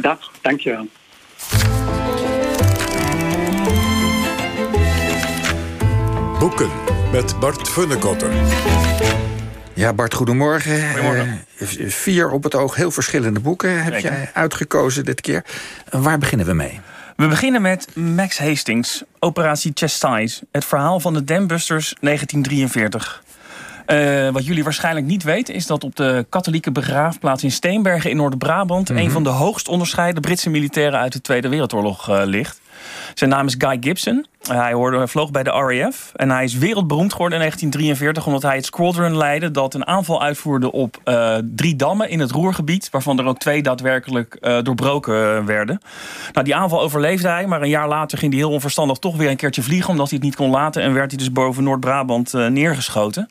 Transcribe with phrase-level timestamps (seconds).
[0.00, 0.86] Dag, dankjewel.
[6.38, 6.70] Boeken
[7.12, 8.30] met Bart Funnekotter.
[9.74, 10.88] Ja, Bart, goedemorgen.
[10.90, 11.44] Goedemorgen.
[11.58, 14.10] Uh, vier op het oog heel verschillende boeken heb Zeker.
[14.12, 15.44] jij uitgekozen dit keer.
[15.94, 16.80] Uh, waar beginnen we mee?
[17.16, 20.46] We beginnen met Max Hastings, Operatie Chastise.
[20.52, 23.22] Het verhaal van de Dambusters 1943.
[23.90, 25.54] Uh, wat jullie waarschijnlijk niet weten...
[25.54, 28.88] is dat op de katholieke begraafplaats in Steenbergen in Noord-Brabant...
[28.88, 28.98] Mhm.
[28.98, 32.60] een van de hoogst onderscheiden Britse militairen uit de Tweede Wereldoorlog uh, ligt.
[33.14, 34.26] Zijn naam is Guy Gibson.
[34.48, 38.26] Hij hoorde, vloog bij de RAF en hij is wereldberoemd geworden in 1943...
[38.26, 42.30] omdat hij het squadron leidde dat een aanval uitvoerde op uh, drie dammen in het
[42.30, 42.90] Roergebied...
[42.90, 45.80] waarvan er ook twee daadwerkelijk uh, doorbroken werden.
[46.32, 48.98] Nou, die aanval overleefde hij, maar een jaar later ging hij heel onverstandig...
[48.98, 50.82] toch weer een keertje vliegen omdat hij het niet kon laten...
[50.82, 53.30] en werd hij dus boven Noord-Brabant neergeschoten.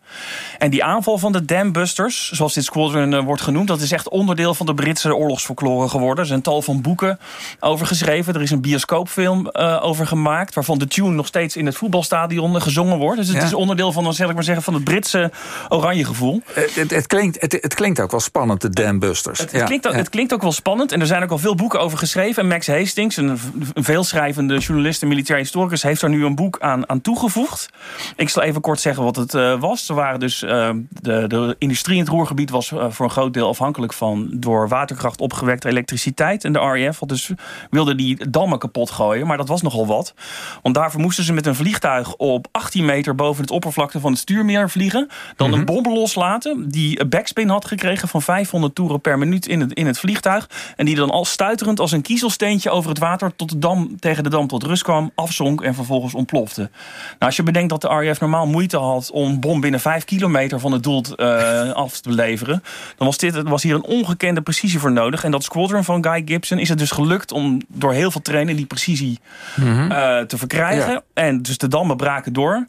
[0.58, 3.68] En die aanval van de Dambusters, zoals dit squadron wordt genoemd...
[3.68, 6.20] dat is echt onderdeel van de Britse oorlogsfolklore geworden.
[6.20, 7.20] Er zijn tal van boeken
[7.60, 8.34] over geschreven.
[8.34, 9.50] Er is een bioscoopfilm
[9.82, 10.54] over gemaakt...
[10.54, 13.18] waarvan de tune nog steeds in het voetbalstadion gezongen wordt.
[13.18, 13.44] Dus het Ja.
[13.44, 15.32] is onderdeel van, zal ik maar zeggen, van het Britse
[15.70, 16.42] oranje gevoel.
[16.54, 19.40] Het, het, het klinkt, het, het klinkt ook wel spannend, de Dambusters.
[19.40, 20.92] Het, het klinkt ook, het klinkt ook wel spannend.
[20.92, 22.42] En er zijn ook al veel boeken over geschreven.
[22.42, 23.40] En Max Hastings, een,
[23.74, 25.84] een veelschrijvende journalist en militair historicus...
[25.84, 27.70] heeft er nu een boek aan, aan toegevoegd.
[28.16, 29.90] Ik zal even kort zeggen wat het uh, was.
[29.90, 33.34] Er waren dus, uh, de, de industrie in het Roergebied was uh, voor een groot
[33.34, 34.28] deel afhankelijk van...
[34.32, 36.44] door waterkracht opgewekte elektriciteit.
[36.44, 37.32] En de RAF had dus,
[37.70, 39.28] wilde die dammen kapot gooien.
[39.28, 40.14] Maar dat was nogal wat.
[40.62, 44.20] Want daarvoor moesten ze met een vliegtuig op 18 meter boven het oppervlakte van het
[44.20, 45.10] stuurmeer vliegen.
[45.36, 49.60] Dan een bom loslaten die een backspin had gekregen van 500 toeren per minuut in
[49.60, 50.50] het, in het vliegtuig.
[50.76, 54.24] En die dan al stuiterend als een kiezelsteentje over het water tot de dam, tegen
[54.24, 56.62] de dam tot rust kwam, afzonk en vervolgens ontplofte.
[56.62, 56.72] Nou,
[57.20, 60.60] als je bedenkt dat de RAF normaal moeite had om een bom binnen 5 kilometer
[60.60, 62.64] van het doel uh, af te leveren,
[62.98, 65.24] dan was, dit, was hier een ongekende precisie voor nodig.
[65.24, 68.56] En dat squadron van Guy Gibson is het dus gelukt om door heel veel trainen
[68.56, 69.20] die precisie
[69.56, 69.92] mm -hmm.
[69.92, 70.77] uh, te verkrijgen.
[70.86, 71.02] Ja.
[71.14, 72.68] En dus de dammen braken door.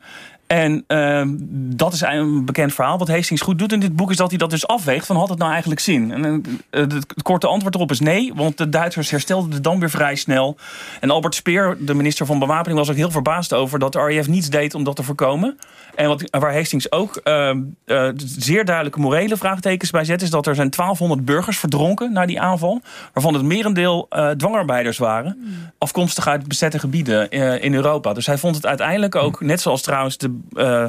[0.49, 1.23] En uh,
[1.77, 2.99] dat is een bekend verhaal.
[2.99, 5.29] Wat Hastings goed doet in dit boek is dat hij dat dus afweegt van had
[5.29, 6.13] het nou eigenlijk zin?
[6.13, 6.41] En uh,
[6.71, 10.15] het, het korte antwoord erop is nee, want de Duitsers herstelden de dam weer vrij
[10.15, 10.57] snel.
[11.01, 14.29] En Albert Speer, de minister van Bewapening, was ook heel verbaasd over dat de RAF
[14.29, 15.59] niets deed om dat te voorkomen.
[15.95, 17.57] En wat, waar Hastings ook uh,
[18.17, 22.41] zeer duidelijke morele vraagtekens bij zet, is dat er zijn 1200 burgers verdronken na die
[22.41, 22.81] aanval,
[23.13, 25.39] waarvan het merendeel uh, dwangarbeiders waren,
[25.79, 27.31] afkomstig uit bezette gebieden
[27.61, 28.13] in Europa.
[28.13, 30.85] Dus hij vond het uiteindelijk ook, net zoals trouwens de uh,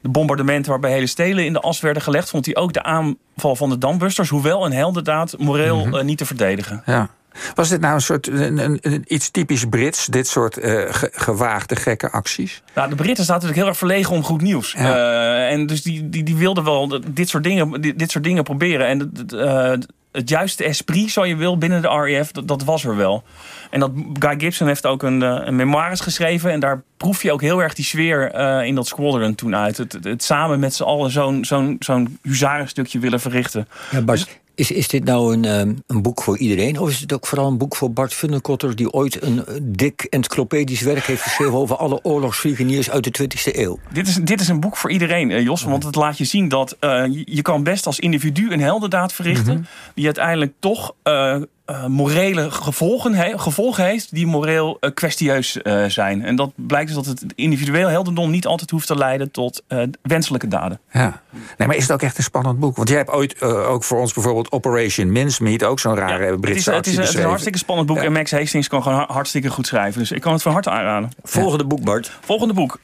[0.00, 2.30] de bombardementen waarbij hele stelen in de as werden gelegd...
[2.30, 4.28] vond hij ook de aanval van de dambusters...
[4.28, 5.94] hoewel een heldendaad moreel mm -hmm.
[5.94, 6.82] uh, niet te verdedigen.
[6.86, 7.08] Ja.
[7.54, 11.10] Was dit nou een soort een, een, een, iets typisch Brits, dit soort uh, ge,
[11.12, 12.62] gewaagde, gekke acties?
[12.74, 14.72] Nou, de Britten staan natuurlijk heel erg verlegen om goed nieuws.
[14.72, 14.96] Ja.
[14.96, 18.44] Uh, en dus die, die, die wilden wel dit soort dingen, dit, dit soort dingen
[18.44, 18.86] proberen.
[18.86, 19.72] En uh,
[20.18, 23.22] het juiste esprit, zo je wil, binnen de RAF, dat, dat, was er wel.
[23.70, 26.50] En dat Guy Gibson heeft ook een, een memoires geschreven.
[26.50, 29.76] En daar proef je ook heel erg die sfeer uh, in dat squadron toen uit.
[29.76, 33.68] Het, het, het samen met z'n allen zo'n zo'n zo'n huzarenstukje willen verrichten.
[33.90, 36.78] Ja, Bart, dus, is, is dit nou een, um, een boek voor iedereen?
[36.78, 38.76] Of is het ook vooral een boek voor Bart Funnekotter...
[38.76, 41.54] die ooit een dik encyclopedisch werk heeft geschreven...
[41.54, 43.78] over alle oorlogsfigurniers uit de 20e eeuw?
[43.92, 45.62] Dit is, dit is een boek voor iedereen, uh, Jos.
[45.62, 49.12] Want het laat je zien dat uh, je, je kan best als individu een heldendaad
[49.12, 49.52] verrichten...
[49.52, 49.92] Mm -hmm.
[49.94, 50.94] die uiteindelijk toch...
[51.04, 51.36] Uh,
[51.70, 56.24] uh, morele gevolgen, he, gevolgen heeft die moreel uh, kwestieus uh, zijn.
[56.24, 59.62] En dat blijkt dus dat het individueel heldendom niet altijd hoeft te leiden tot
[60.02, 60.80] wenselijke daden.
[60.92, 61.22] Ja.
[61.56, 62.76] Nee, maar is het ook echt een spannend boek?
[62.76, 66.72] Want jij hebt ooit ook voor ons bijvoorbeeld Operation Mincemeat, ook zo'n rare ja, Britse
[66.72, 68.02] het is, het is, het is een hartstikke spannend boek ja.
[68.02, 70.00] en Max Hastings kan gewoon hartstikke goed schrijven.
[70.00, 71.10] Dus ik kan het van harte aanraden.
[71.22, 72.18] Volgende boek, Bart.
[72.20, 72.78] Volgende boek.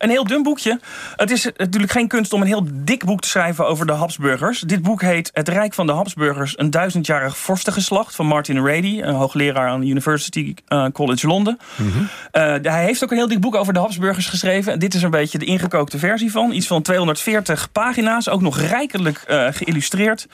[0.00, 0.80] Een heel dun boekje.
[1.16, 4.60] Het is natuurlijk geen kunst om een heel dik boek te schrijven over de Habsburgers.
[4.60, 9.14] Dit boek heet Het Rijk van de Habsburgers, een duizendjarig vorstengeslacht van Martin Rady, een
[9.14, 11.58] hoogleraar aan de University uh, College Londen.
[11.76, 12.00] Mm -hmm.
[12.02, 14.78] uh, hij heeft ook een heel dik boek over de Habsburgers geschreven.
[14.78, 16.52] Dit is een beetje de ingekookte versie van.
[16.52, 20.26] Iets van 240 pagina's, ook nog rijkelijk uh, geïllustreerd.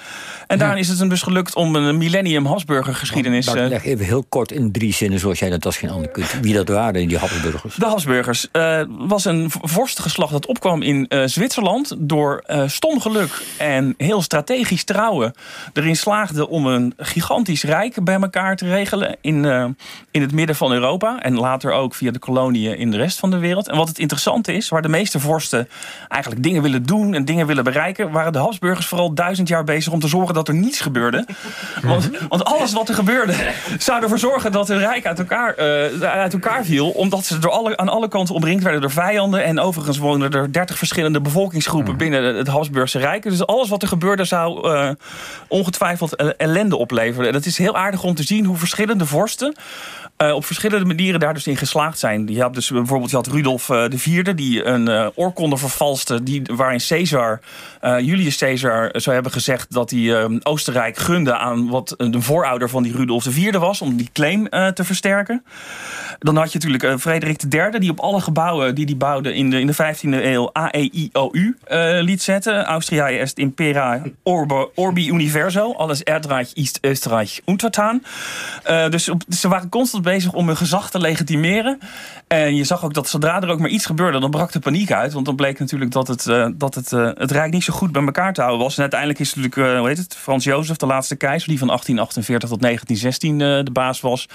[0.46, 3.46] En daarin is het hem dus gelukt om een millennium Habsburger geschiedenis...
[3.46, 6.38] Bart, leg even heel kort in drie zinnen, zoals jij dat als geen ander kunt.
[6.40, 7.74] Wie dat waren, die Habsburgers?
[7.74, 8.48] De Habsburgers
[8.88, 11.94] was een vorstengeslacht dat opkwam in uh, Zwitserland...
[11.98, 15.34] door uh, stom geluk en heel strategisch trouwen...
[15.72, 19.16] erin slaagde om een gigantisch rijk bij elkaar te regelen...
[19.20, 19.64] in, uh,
[20.10, 21.22] in het midden van Europa.
[21.22, 23.68] En later ook via de koloniën in de rest van de wereld.
[23.68, 25.68] En wat het interessante is, waar de meeste vorsten
[26.08, 27.14] eigenlijk dingen willen doen...
[27.14, 28.10] en dingen willen bereiken...
[28.10, 31.26] waren de Habsburgers vooral duizend jaar bezig om te zorgen dat er niets gebeurde.
[31.82, 33.34] Want, want alles wat er gebeurde
[33.78, 35.56] zou ervoor zorgen dat het rijk uit elkaar,
[36.00, 36.90] uit elkaar viel...
[36.90, 40.52] omdat ze door alle, aan alle kanten omringd werden door vijanden en overigens woonden er
[40.52, 41.98] 30 verschillende bevolkingsgroepen Mhm.
[41.98, 43.22] binnen het Habsburgse Rijk.
[43.22, 44.90] Dus alles wat er gebeurde zou eh,
[45.48, 47.28] ongetwijfeld ellende opleveren.
[47.28, 49.54] En het is heel aardig om te zien hoe verschillende vorsten
[50.16, 52.26] eh, op verschillende manieren daar dus in geslaagd zijn.
[52.26, 56.22] Je had dus bijvoorbeeld je had Rudolf eh, de Vierde die een eh, oorkonde vervalste,
[56.22, 57.40] die, waarin Caesar,
[57.80, 62.68] eh, Julius Caesar, zou hebben gezegd dat hij eh, Oostenrijk gunde aan wat de voorouder
[62.68, 65.44] van die Rudolf de Vierde was, om die claim eh, te versterken.
[66.18, 69.50] Dan had je natuurlijk eh, Frederik III, die op alle gebouwen die hij bouwde in
[69.50, 72.64] de, in de 15e eeuw AEIOU eh liet zetten.
[72.64, 75.72] Austriae est impera orbe, orbi universo.
[75.72, 78.02] Alles Erdreich, East Österreich, Untertan.
[78.62, 81.78] Eh, dus ze waren constant bezig om hun gezag te legitimeren.
[82.26, 84.92] En je zag ook dat zodra er ook maar iets gebeurde, dan brak de paniek
[84.92, 85.12] uit.
[85.12, 88.04] Want dan bleek natuurlijk dat het, eh, dat het, het Rijk niet zo goed bij
[88.04, 88.74] elkaar te houden was.
[88.74, 92.48] En uiteindelijk is natuurlijk, hoe heet het, Frans Jozef, de laatste keizer, die van 1848
[92.48, 94.28] tot 1916 eh, de baas was.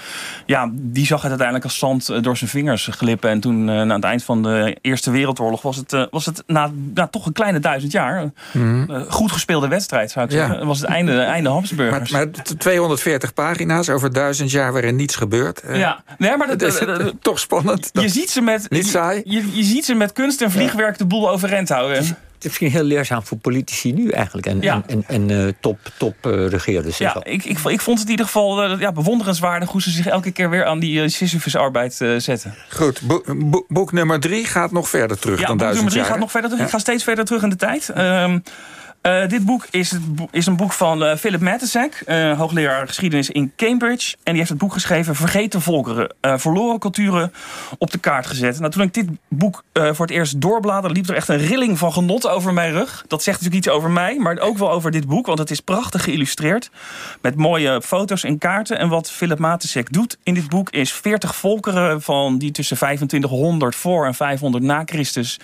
[0.46, 3.30] Ja, die zag het uiteindelijk als zand door zijn vingers glippen.
[3.30, 6.70] En toen, na het eind van de Eerste Wereldoorlog, was het, eh, was het na,
[6.94, 8.30] na toch een kleine duizend jaar.
[8.52, 10.46] eh, goed gespeelde wedstrijd, zou ik Ja.
[10.46, 10.66] zeggen.
[10.66, 12.10] was het einde, einde Maar, Habsburgers.
[12.10, 15.60] maar t- 240 pagina's over duizend jaar waarin niets gebeurt.
[15.60, 16.80] Eh, ja, nee, maar dat, is
[17.20, 17.90] toch spannend.
[17.92, 19.22] je ziet ze met Niet je- saai?
[19.24, 22.04] Je, je ziet ze met kunst en vliegwerk de boel overeind houden.
[22.42, 24.46] Het is misschien heel leerzaam voor politici nu eigenlijk.
[24.46, 24.82] En, Ja.
[24.86, 26.98] en, en, en, eh, top, top eh, regeerders.
[26.98, 30.06] Ja, ik, ik, ik vond het in ieder geval eh, ja, bewonderenswaardig hoe ze zich
[30.06, 32.54] elke keer weer aan die uh, Sisyphus-arbeid eh, zetten.
[32.68, 35.88] Goed, bo- bo- boek nummer drie gaat nog verder terug Ja, dan boek nummer duizend
[35.90, 36.10] drie jaar.
[36.10, 36.64] gaat nog verder terug.
[36.66, 37.88] Ik ga steeds verder terug in de tijd.
[37.88, 38.38] Ehm,
[39.02, 43.30] eh, dit boek is, het is een boek van eh, Philip Mattesack, eh, hoogleraar geschiedenis
[43.30, 44.16] in Cambridge.
[44.16, 47.32] En die heeft het boek geschreven Vergeten volkeren, verloren culturen
[47.78, 48.58] op de kaart gezet.
[48.58, 51.92] Nou, toen ik dit boek voor het eerst doorbladerde, liep er echt een rilling van
[51.92, 53.04] genot over mijn rug.
[53.08, 55.60] Dat zegt natuurlijk iets over mij, maar ook wel over dit boek, want het is
[55.60, 56.70] prachtig geïllustreerd.
[57.20, 58.78] Met mooie foto's en kaarten.
[58.78, 63.74] En wat Philip Mattesack doet in dit boek is 40 volkeren van die tussen 2500
[63.74, 65.40] voor en 500 na Christus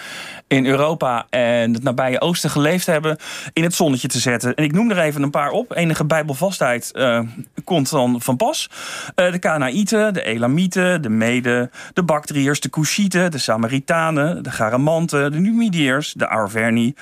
[0.46, 3.18] in Europa en het nabije oosten geleefd hebben,
[3.52, 4.54] in het zonnetje te zetten.
[4.54, 5.76] En ik noem er even een paar op.
[5.76, 7.20] Enige bijbelvastheid eh,
[7.64, 8.70] komt dan van pas.
[9.14, 15.32] Eh, de Kanaïten, de Elamieten, de Meden, de Bactriërs, de Cushieten, de Samaritanen, de Garamanten,
[15.32, 16.94] de Numidiërs, de Arverni,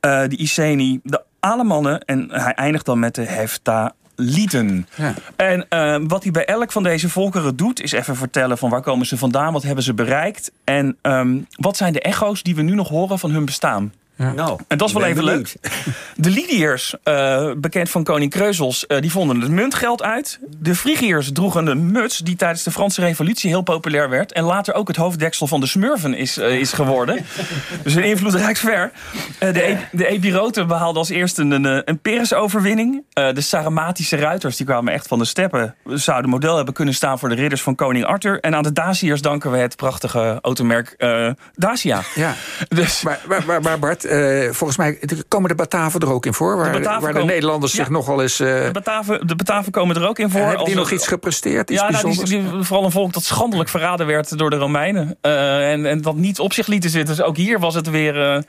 [0.00, 3.92] eh, de Iceni, de Alemannen en hij eindigt dan met de Hefta.
[4.22, 4.86] Lieten.
[4.94, 5.14] Ja.
[5.36, 5.66] En
[6.08, 9.16] wat hij bij elk van deze volkeren doet, is even vertellen van waar komen ze
[9.16, 12.88] vandaan, wat hebben ze bereikt en ehm, wat zijn de echo's die we nu nog
[12.88, 13.92] horen van hun bestaan.
[14.20, 15.56] Nou, En dat is wel even benieuwd.
[15.62, 15.72] leuk.
[16.16, 20.38] De Lydiërs, eh, bekend van koning Kreuzels, eh, die vonden het muntgeld uit.
[20.58, 24.32] De Frigiërs droegen een muts die tijdens de Franse revolutie heel populair werd.
[24.32, 27.24] En later ook het hoofddeksel van de smurfen is, eh, is geworden.
[27.84, 28.90] dus een invloed reikt ver.
[29.38, 33.02] Eh, de, E- de Epiroten behaalden als eerste een, een, een Peres-overwinning.
[33.12, 35.74] Eh, de Sarmatische ruiters, die kwamen echt van de steppen.
[35.84, 38.40] Zouden model hebben kunnen staan voor de ridders van koning Arthur.
[38.40, 42.02] En aan de Daciërs danken we het prachtige automerk eh, Dacia.
[42.14, 42.34] Ja.
[42.68, 43.02] Dus...
[43.02, 44.98] Maar, maar, maar, maar Bart, eh, volgens mij
[45.28, 46.56] komen de Bataven er ook in voor.
[46.56, 47.78] Waar de, waar de Nederlanders Ja.
[47.78, 48.40] zich nogal eens...
[48.40, 50.40] eh, De Bataven, de Bataven komen er ook in voor.
[50.40, 51.70] hebben die nog iets gepresteerd?
[51.70, 52.30] Iets ja, nou, bijzonders?
[52.30, 55.16] die, die- vooral een volk dat schandelijk verraden werd door de Romeinen.
[55.20, 57.16] Eh, en, en dat niet op zich lieten zitten.
[57.16, 58.44] Dus ook hier was het weer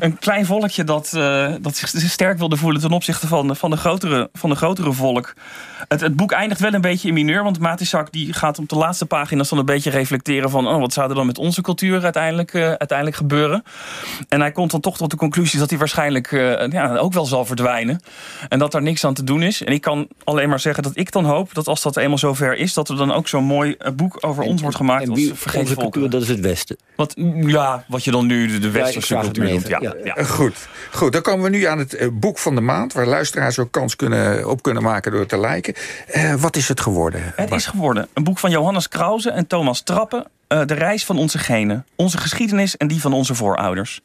[0.00, 1.10] een klein volkje dat,
[1.60, 5.32] dat zich sterk wilde voelen ten opzichte van, van, de, grotere, van de grotere volk.
[5.88, 8.76] Het, het boek eindigt wel een beetje in mineur, want Matisak die gaat op de
[8.76, 12.02] laatste pagina's dan een beetje reflecteren van oh, wat zou er dan met onze cultuur
[12.02, 13.62] uiteindelijk, uiteindelijk gebeuren.
[14.28, 17.26] En hij komt dan toch tot de conclusie dat hij waarschijnlijk eh, ja, ook wel
[17.26, 18.00] zal verdwijnen.
[18.48, 19.64] En dat daar niks aan te doen is.
[19.64, 22.56] En ik kan alleen maar zeggen dat ik dan hoop dat als dat eenmaal zover
[22.56, 25.18] is, dat er dan ook zo'n mooi eh, boek over ons wordt gemaakt En als
[25.18, 26.76] wie, vergeten onze cultuur, dat is het Westen.
[26.96, 29.68] Wat, ja, wat je dan nu de, westerse het cultuur noemt.
[29.68, 29.92] Ja, ja.
[30.16, 30.68] Eh, Goed.
[30.92, 32.92] Goed, dan komen we nu aan het boek van de maand...
[32.92, 35.74] waar luisteraars ook kans kunnen, op kunnen maken door te liken.
[36.06, 37.22] Eh, wat is het geworden?
[37.22, 37.60] Het Bart?
[37.60, 40.26] is geworden een boek van Johannes Krause en Thomas Trappen.
[40.50, 44.00] Eh, de reis van onze genen, onze geschiedenis en die van onze voorouders.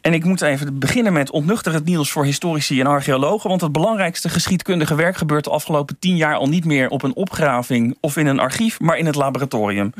[0.00, 3.48] En ik moet even beginnen met ontnuchterend nieuws voor historici en archeologen.
[3.48, 7.14] Want het belangrijkste geschiedkundige werk gebeurt de afgelopen tien jaar al niet meer op een
[7.14, 9.92] opgraving of in een archief, maar in het laboratorium.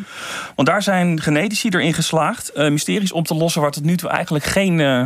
[0.55, 4.11] Want daar zijn genetici erin geslaagd eh, mysteries op te lossen waar tot nu toe
[4.11, 5.05] eigenlijk geen, eh,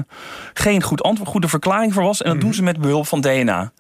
[0.53, 2.23] geen goed antwoord, goede verklaring voor was.
[2.23, 3.73] En dat doen ze met behulp van DNA.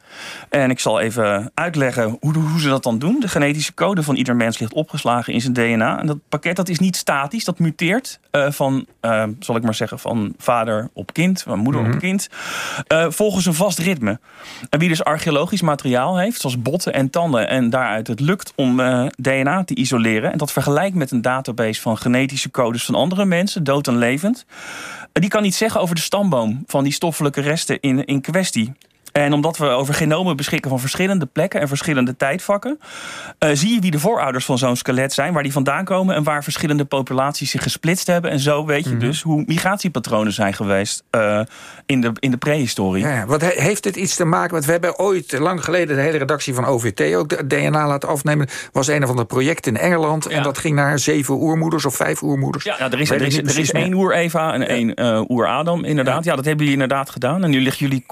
[0.48, 3.20] En ik zal even uitleggen hoe, hoe ze dat dan doen.
[3.20, 6.00] De genetische code van ieder mens ligt opgeslagen in zijn DNA.
[6.00, 9.74] En dat pakket dat is niet statisch, dat muteert eh, van, eh, zal ik maar
[9.74, 12.28] zeggen, van vader op kind, van moeder op kind,
[12.86, 14.20] eh, volgens een vast ritme.
[14.70, 18.76] En wie dus archeologisch materiaal heeft, zoals botten en tanden, en daaruit het lukt om
[19.16, 23.64] DNA te isoleren, en dat vergelijkt met een database van genetische codes van andere mensen,
[23.64, 24.44] dood en levend,
[25.12, 28.72] die kan iets zeggen over de stamboom van die stoffelijke resten in, in kwestie.
[29.12, 32.78] En omdat we over genomen beschikken van verschillende plekken en verschillende tijdvakken,
[33.38, 36.22] uh, zie je wie de voorouders van zo'n skelet zijn, waar die vandaan komen en
[36.22, 38.30] waar verschillende populaties zich gesplitst hebben.
[38.30, 39.06] En zo weet je mm -hmm.
[39.06, 41.40] dus hoe migratiepatronen zijn geweest uh,
[41.86, 43.04] in, de, in de prehistorie.
[43.04, 44.64] Ja, wat he, heeft dit iets te maken met.
[44.64, 48.48] We hebben ooit lang geleden de hele redactie van OVT ook de DNA laten afnemen.
[48.72, 50.26] was een van de projecten in Engeland.
[50.28, 50.36] Ja.
[50.36, 52.64] En dat ging naar zeven oermoeders of vijf oermoeders.
[52.64, 56.24] Ja, er is, er is, er is één oer-Eva en één uh, oer-Adam, inderdaad.
[56.24, 56.30] Ja.
[56.30, 56.36] ja.
[56.36, 57.44] dat hebben jullie inderdaad gedaan.
[57.44, 58.04] En nu ligt jullie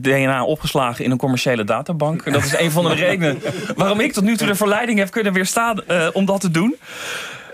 [0.00, 2.32] DNA opgeslagen in een commerciële databank.
[2.32, 3.42] Dat is een van de redenen
[3.76, 6.76] waarom ik tot nu toe de verleiding heb kunnen weerstaan uh, om dat te doen.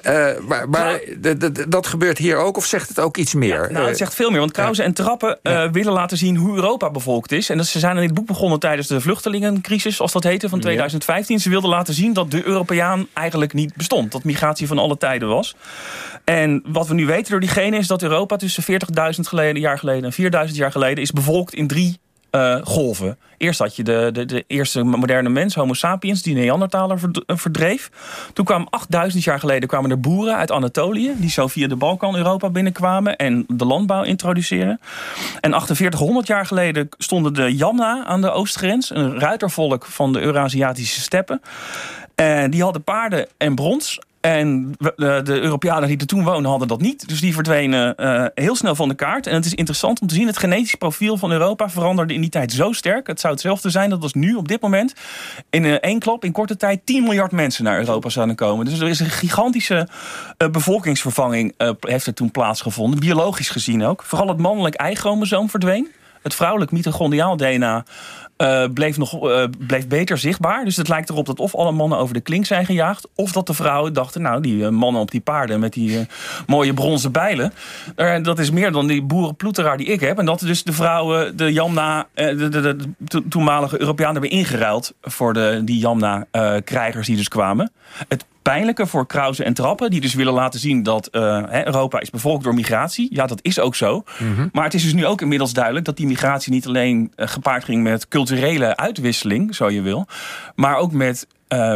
[0.02, 1.00] Uh, maar maar
[1.68, 3.66] dat gebeurt hier ook, of zegt het ook iets meer?
[3.66, 6.56] Ja, nou, het zegt veel meer, want Krause en Trappen uh, willen laten zien hoe
[6.56, 7.50] Europa bevolkt is.
[7.50, 10.60] En dat, ze zijn in dit boek begonnen tijdens de vluchtelingencrisis, zoals dat heette, van
[10.60, 11.40] 2015.
[11.40, 14.12] Ze wilden laten zien dat de Europeaan eigenlijk niet bestond.
[14.12, 15.54] Dat migratie van alle tijden was.
[16.24, 20.12] En wat we nu weten door diegene is dat Europa tussen 40.000 geleden, jaar geleden
[20.16, 21.98] en 4.000 jaar geleden is bevolkt in drie
[22.30, 23.18] uh, golven.
[23.36, 27.90] Eerst had je de, de, de, eerste moderne mens, Homo sapiens, die Neandertaler verdreef.
[28.32, 32.16] Toen kwamen 8000 jaar geleden kwamen er boeren uit Anatolië, die zo via de Balkan
[32.16, 34.80] Europa binnenkwamen en de landbouw introduceren.
[35.40, 41.00] En 4800 jaar geleden stonden de Yamna aan de oostgrens, een ruitervolk van de Eurasiatische
[41.00, 41.42] steppen.
[42.14, 43.98] En die hadden paarden en brons.
[44.20, 47.08] En de, de Europeanen die er toen woonden hadden dat niet.
[47.08, 49.26] Dus die verdwenen uh, heel snel van de kaart.
[49.26, 52.30] En het is interessant om te zien, het genetisch profiel van Europa veranderde in die
[52.30, 53.06] tijd zo sterk.
[53.06, 54.94] Het zou hetzelfde zijn dat als nu op dit moment
[55.50, 58.64] in uh, één klap in korte tijd 10 miljard mensen naar Europa zouden komen.
[58.64, 59.88] Dus er is een gigantische
[60.50, 63.00] bevolkingsvervanging heeft er toen plaatsgevonden.
[63.00, 64.02] Biologisch gezien ook.
[64.02, 65.88] Vooral het mannelijk eichromosoom verdween.
[66.22, 67.84] Het vrouwelijk mitochondriaal DNA
[68.40, 69.44] uh, bleef, nog, uh,
[69.88, 70.64] beter zichtbaar.
[70.64, 73.08] Dus het lijkt erop dat of alle mannen over de klink zijn gejaagd...
[73.14, 75.60] of dat de vrouwen dachten, nou, die uh, mannen op die paarden...
[75.60, 76.06] met die
[76.46, 77.52] mooie bronzen bijlen...
[78.22, 80.18] dat is meer dan die boerenploeteraar die ik heb.
[80.18, 82.06] En dat dus de vrouwen de Jamna...
[82.14, 84.94] de, de, de, de toenmalige Europeanen hebben ingeruild...
[85.02, 87.72] voor de, die Jamna-krijgers die dus kwamen.
[88.08, 89.90] Het pijnlijke voor Krause en Trappen...
[89.90, 93.08] die dus willen laten zien dat uh, Europa is bevolkt door migratie.
[93.12, 94.04] Ja, dat is ook zo.
[94.18, 94.48] Mm -hmm.
[94.52, 95.84] Maar het is dus nu ook inmiddels duidelijk...
[95.84, 100.06] dat die migratie niet alleen uh, gepaard ging met culturele uitwisseling, zo je wil...
[100.54, 101.26] maar ook met...
[101.48, 101.74] Uh,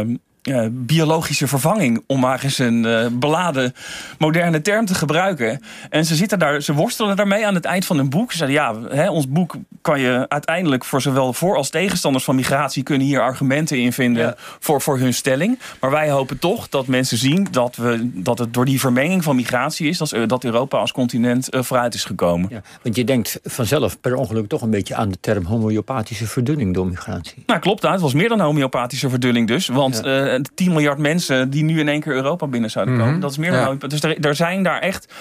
[0.49, 3.73] uh, biologische vervanging, om maar eens een uh, beladen
[4.17, 5.61] moderne term te gebruiken.
[5.89, 8.31] En ze zitten daar, ze worstelen daarmee aan het eind van hun boek.
[8.31, 12.35] Ze zeiden, ja, hè, ons boek kan je uiteindelijk voor zowel voor als tegenstanders van
[12.35, 14.35] migratie kunnen hier argumenten in vinden ja.
[14.37, 15.59] voor, voor hun stelling.
[15.79, 19.35] Maar wij hopen toch dat mensen zien dat, we, dat het door die vermenging van
[19.35, 22.49] migratie is, dat, dat Europa als continent uh, vooruit is gekomen.
[22.51, 26.73] Ja, want je denkt vanzelf per ongeluk toch een beetje aan de term homeopathische verdunning
[26.73, 27.43] door migratie.
[27.45, 29.67] Nou, klopt, het was meer dan homeopathische verdunning dus.
[29.67, 33.07] Want ja 10 miljard mensen die nu in één keer Europa binnen zouden komen.
[33.07, 33.21] Mm -hmm.
[33.21, 33.87] Dat is meer dan ja.
[33.87, 35.13] Dus er, er zijn daar echt.